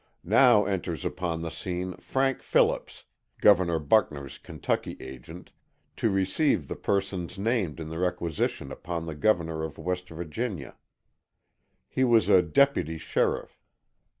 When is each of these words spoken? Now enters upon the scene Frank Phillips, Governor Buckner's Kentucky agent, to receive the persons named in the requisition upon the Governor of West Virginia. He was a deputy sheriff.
Now 0.23 0.65
enters 0.65 1.05
upon 1.05 1.43
the 1.43 1.51
scene 1.51 1.95
Frank 1.97 2.41
Phillips, 2.41 3.03
Governor 3.39 3.77
Buckner's 3.77 4.39
Kentucky 4.39 4.97
agent, 4.99 5.51
to 5.97 6.09
receive 6.09 6.67
the 6.67 6.75
persons 6.75 7.37
named 7.37 7.79
in 7.79 7.89
the 7.89 7.99
requisition 7.99 8.71
upon 8.71 9.05
the 9.05 9.13
Governor 9.13 9.63
of 9.63 9.77
West 9.77 10.09
Virginia. 10.09 10.75
He 11.87 12.03
was 12.03 12.29
a 12.29 12.41
deputy 12.41 12.97
sheriff. 12.97 13.61